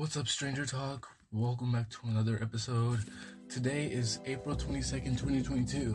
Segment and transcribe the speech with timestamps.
[0.00, 1.10] What's up, Stranger Talk?
[1.30, 3.00] Welcome back to another episode.
[3.50, 5.94] Today is April 22nd, 2022.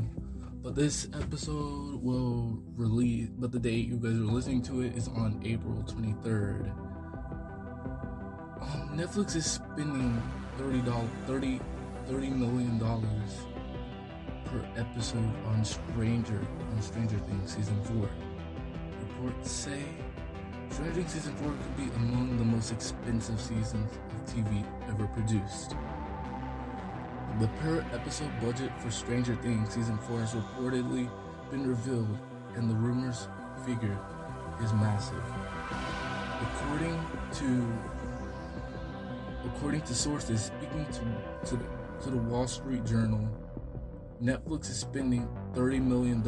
[0.62, 5.08] But this episode will release, but the date you guys are listening to it is
[5.08, 6.70] on April 23rd.
[8.62, 10.22] Um, Netflix is spending
[10.60, 11.60] $30, 30,
[12.08, 12.80] $30 million
[14.46, 18.08] per episode on Stranger, on Stranger Things Season 4.
[19.02, 19.82] Reports say
[20.70, 25.76] Things Season 4 could be among the most expensive seasons of TV ever produced.
[27.40, 31.10] The per episode budget for Stranger Things Season 4 has reportedly
[31.52, 32.18] been revealed,
[32.56, 33.28] and the rumors
[33.66, 33.98] figure
[34.64, 35.24] is massive.
[36.42, 37.00] According
[37.34, 37.68] to
[39.46, 41.60] according to sources speaking to, to,
[42.04, 43.30] to the Wall Street Journal,
[44.22, 46.24] Netflix is spending $30 million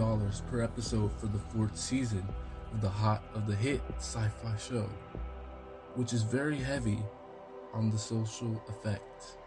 [0.49, 2.27] per episode for the fourth season
[2.73, 4.89] of the hot of the hit sci-fi show,
[5.95, 6.99] which is very heavy
[7.73, 9.37] on the social effects.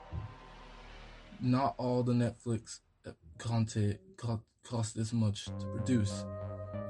[1.40, 3.98] Not all the Netflix uh, content
[4.62, 6.24] cost this much to produce.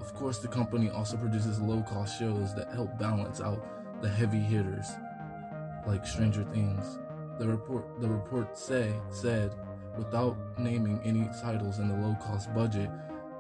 [0.01, 4.87] Of course, the company also produces low-cost shows that help balance out the heavy hitters,
[5.87, 6.99] like Stranger Things.
[7.39, 9.55] The report the report say said
[9.97, 12.91] without naming any titles in the low-cost budget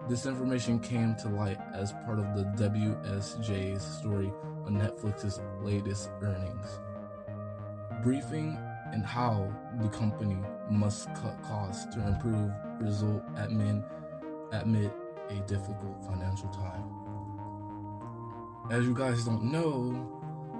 [0.08, 4.32] this information came to light as part of the WSJ's story
[4.66, 6.80] on Netflix's latest earnings.
[8.02, 8.58] Briefing
[8.92, 13.84] and how the company must cut costs to improve result admin
[14.52, 14.90] amid
[15.28, 16.84] a difficult financial time.
[18.70, 20.08] As you guys don't know,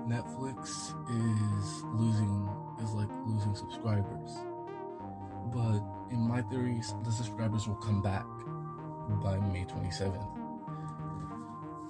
[0.07, 0.69] Netflix
[1.09, 2.49] is losing
[2.83, 4.31] is like losing subscribers.
[5.53, 8.27] But in my theories, the subscribers will come back
[9.17, 10.27] by May 27th.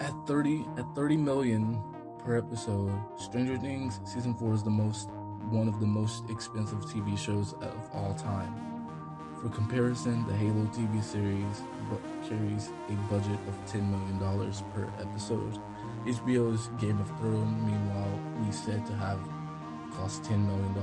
[0.00, 1.82] At 30 at 30 million
[2.18, 5.10] per episode, Stranger Things season 4 is the most
[5.50, 8.54] one of the most expensive TV shows of all time.
[9.40, 11.62] For comparison, the Halo TV series
[12.28, 15.58] carries a budget of $10 million per episode.
[16.04, 19.18] HBO's Game of Thrones, meanwhile, we said to have
[19.94, 20.74] cost $10 million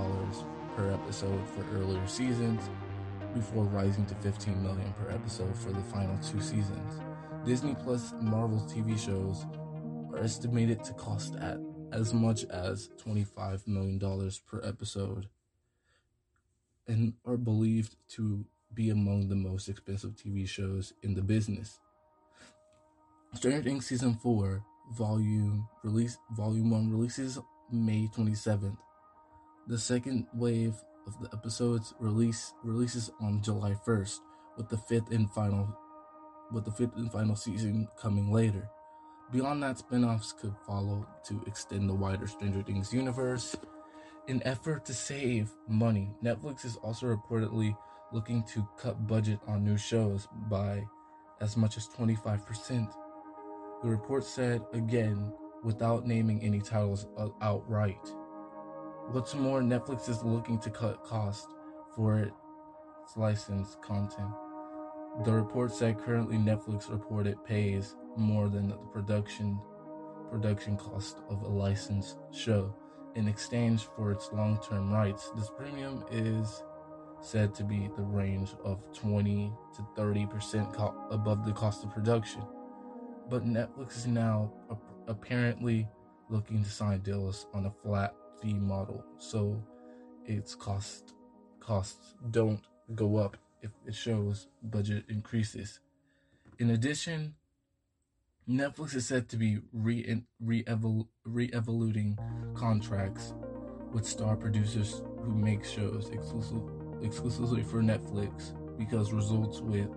[0.75, 2.69] per episode for earlier seasons,
[3.37, 7.01] before rising to 15 million per episode for the final two seasons.
[7.45, 9.45] Disney Plus Marvel TV shows
[10.11, 11.59] are estimated to cost at
[11.91, 13.99] as much as $25 million
[14.47, 15.27] per episode
[16.87, 18.43] and are believed to
[18.73, 21.79] be among the most expensive TV shows in the business.
[23.35, 24.63] Stranger Things season 4
[24.97, 27.37] volume release volume 1 releases
[27.71, 28.77] May 27th.
[29.67, 30.73] The second wave
[31.07, 34.19] of the episodes release releases on July 1st,
[34.57, 35.67] with the fifth and final
[36.51, 38.69] with the fifth and final season coming later.
[39.31, 43.55] Beyond that, spin-offs could follow to extend the wider Stranger Things universe.
[44.27, 47.75] In effort to save money, Netflix is also reportedly
[48.13, 50.85] looking to cut budget on new shows by
[51.41, 52.93] as much as 25%.
[53.83, 57.99] The report said again without naming any titles uh, outright.
[59.11, 61.47] What's more, Netflix is looking to cut costs
[61.95, 64.31] for its licensed content.
[65.23, 69.59] The report said currently Netflix reported pays more than the production
[70.29, 72.75] production cost of a licensed show
[73.15, 75.31] in exchange for its long-term rights.
[75.37, 76.61] This premium is
[77.21, 82.41] said to be the range of 20 to 30% co- above the cost of production.
[83.29, 84.51] But Netflix is now
[85.07, 85.87] apparently
[86.29, 89.61] looking to sign deals on a flat fee model, so
[90.25, 91.13] its cost
[91.59, 92.61] costs don't
[92.95, 95.79] go up if it shows budget increases.
[96.59, 97.35] In addition,
[98.49, 102.17] Netflix is said to be re re-evaluating
[102.53, 103.33] contracts
[103.91, 106.61] with star producers who make shows exclusive,
[107.01, 109.89] exclusively for Netflix because results with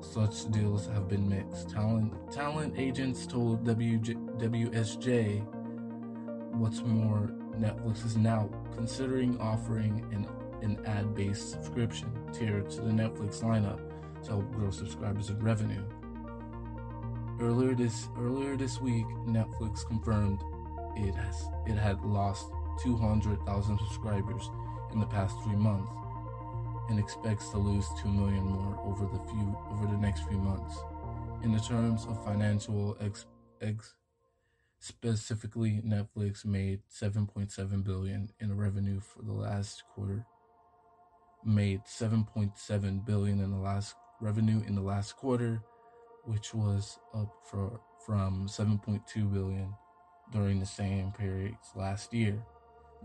[0.00, 1.70] such deals have been mixed.
[1.70, 5.44] Talent talent agents told WJ, WSJ
[6.54, 10.26] what's more Netflix is now considering offering an,
[10.62, 13.80] an ad based subscription tier to the Netflix lineup
[14.24, 15.82] to help grow subscribers and revenue.
[17.40, 20.42] Earlier this earlier this week, Netflix confirmed
[20.96, 22.50] it has it had lost
[22.82, 24.50] 200,000 subscribers
[24.92, 25.92] in the past 3 months
[26.88, 30.78] and expects to lose 2 million more over the few over the next few months.
[31.42, 33.26] In the terms of financial ex,
[33.60, 33.94] ex
[34.82, 40.26] Specifically, Netflix made 7.7 billion in revenue for the last quarter.
[41.44, 45.62] Made 7.7 billion in the last revenue in the last quarter,
[46.24, 49.72] which was up for, from 7.2 billion
[50.32, 52.42] during the same period last year.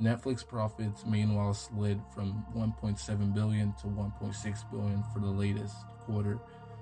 [0.02, 6.40] Netflix profits meanwhile slid from 1.7 billion to 1.6 billion for the latest quarter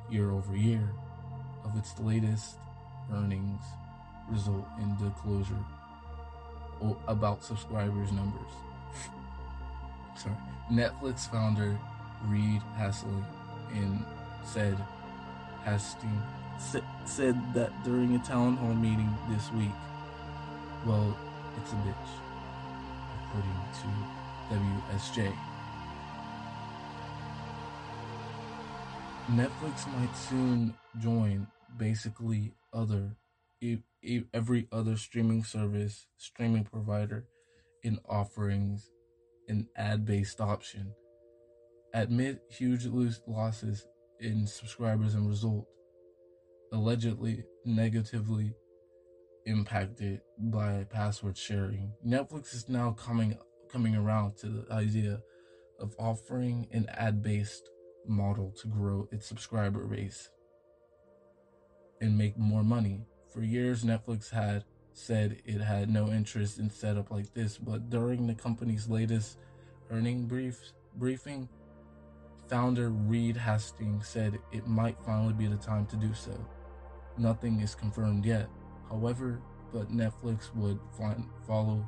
[0.09, 0.89] year over year
[1.65, 2.55] of its latest
[3.11, 3.61] earnings
[4.29, 5.63] result in disclosure
[7.07, 8.51] about subscribers numbers.
[10.15, 10.35] Sorry.
[10.71, 11.77] Netflix founder
[12.25, 13.25] Reed Hastings
[13.73, 14.03] in
[14.43, 14.77] said
[15.63, 16.23] Hastings
[17.05, 19.71] said that during a town hall meeting this week.
[20.85, 21.17] Well,
[21.57, 22.09] it's a bitch,
[23.25, 23.87] according to
[24.55, 25.35] WSJ.
[29.31, 33.15] Netflix might soon join basically other
[34.33, 37.25] every other streaming service, streaming provider
[37.83, 38.89] in offerings
[39.47, 40.93] an ad-based option.
[41.93, 42.85] Admit huge
[43.27, 43.85] losses
[44.19, 45.67] in subscribers and result
[46.71, 48.53] allegedly negatively
[49.45, 51.91] impacted by password sharing.
[52.05, 53.37] Netflix is now coming
[53.71, 55.19] coming around to the idea
[55.79, 57.69] of offering an ad-based
[58.07, 60.29] model to grow its subscriber base
[62.01, 63.05] and make more money.
[63.35, 68.27] For years Netflix had said it had no interest in setup like this, but during
[68.27, 69.39] the company's latest
[69.91, 70.57] earning brief
[70.95, 71.49] briefing,
[72.47, 76.31] founder Reed Hastings said it might finally be the time to do so.
[77.17, 78.47] Nothing is confirmed yet.
[78.89, 79.41] However,
[79.73, 81.85] but Netflix would find, follow,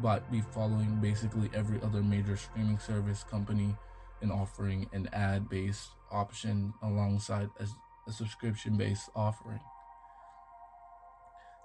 [0.00, 3.76] but be following basically every other major streaming service company
[4.22, 7.66] in offering an ad-based option alongside a,
[8.08, 9.60] a subscription-based offering.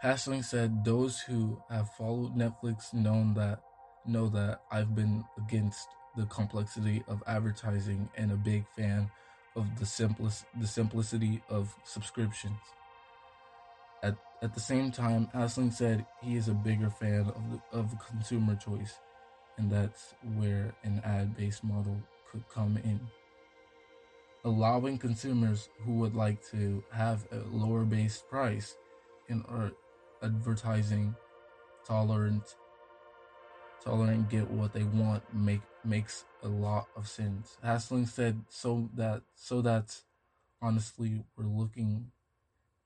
[0.01, 3.63] Hastings said, "Those who have followed Netflix know that
[4.05, 9.09] know that I've been against the complexity of advertising and a big fan
[9.55, 12.59] of the simplest the simplicity of subscriptions."
[14.03, 17.95] At, at the same time, Asling said he is a bigger fan of, the, of
[18.07, 18.99] consumer choice,
[19.57, 21.99] and that's where an ad based model
[22.31, 22.99] could come in.
[24.45, 28.77] Allowing consumers who would like to have a lower based price
[29.27, 29.71] in are
[30.21, 31.15] advertising
[31.85, 32.55] tolerant
[33.83, 37.57] tolerant get what they want make makes a lot of sense.
[37.63, 40.01] Hasling said so that so that
[40.61, 42.11] honestly we're looking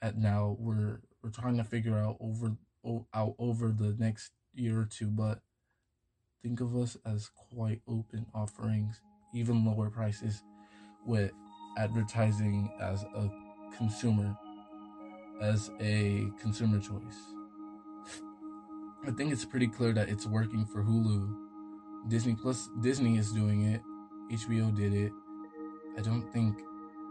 [0.02, 2.56] at now we're we're trying to figure out over
[3.14, 5.40] out over the next year or two but
[6.44, 9.00] think of us as quite open offerings
[9.34, 10.44] even lower prices
[11.06, 11.32] with
[11.78, 13.30] advertising as a
[13.78, 14.36] consumer
[15.42, 17.20] as a consumer choice
[19.08, 21.34] i think it's pretty clear that it's working for hulu
[22.08, 23.82] disney plus disney is doing it
[24.32, 25.12] hbo did it
[25.98, 26.58] i don't think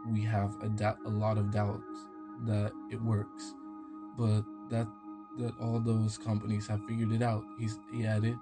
[0.08, 2.06] we have a, doubt, a lot of doubts
[2.46, 3.54] that it works,
[4.16, 4.86] but that
[5.38, 7.44] that all those companies have figured it out.
[7.58, 8.36] He's he added.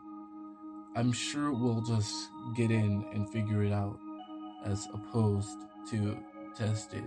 [0.97, 2.13] I'm sure we'll just
[2.57, 3.99] get in and figure it out,
[4.65, 5.59] as opposed
[5.91, 6.19] to
[6.57, 7.05] test it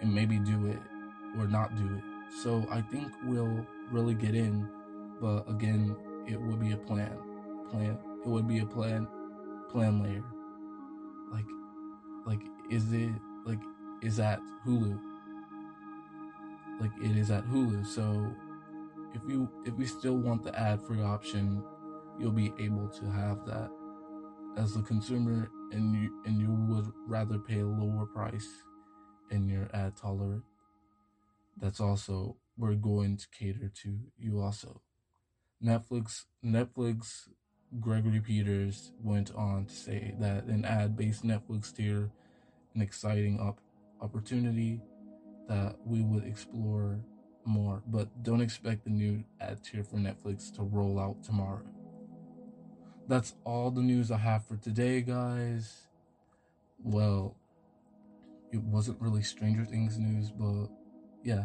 [0.00, 0.78] and maybe do it
[1.38, 2.02] or not do it.
[2.42, 4.68] So I think we'll really get in,
[5.20, 5.96] but again,
[6.26, 7.18] it would be a plan.
[7.70, 7.98] Plan.
[8.24, 9.06] It would be a plan.
[9.70, 10.24] Plan layer.
[11.32, 11.46] Like,
[12.26, 13.10] like is it
[13.44, 13.60] like
[14.02, 14.98] is that Hulu?
[16.82, 17.86] like it is at Hulu.
[17.86, 18.34] So
[19.14, 21.62] if you if you still want the ad free option,
[22.18, 23.70] you'll be able to have that
[24.56, 28.48] as a consumer and you and you would rather pay a lower price
[29.30, 30.42] and you're ad tolerant.
[31.62, 34.82] That's also we're going to cater to you also.
[35.64, 37.28] Netflix Netflix
[37.80, 42.10] Gregory Peters went on to say that an ad based Netflix tier
[42.74, 43.60] an exciting op-
[44.00, 44.80] opportunity
[45.48, 46.98] that we would explore
[47.44, 51.62] more, but don't expect the new ad tier for Netflix to roll out tomorrow.
[53.08, 55.88] That's all the news I have for today, guys.
[56.82, 57.36] Well,
[58.52, 60.68] it wasn't really Stranger Things news, but
[61.22, 61.44] yeah,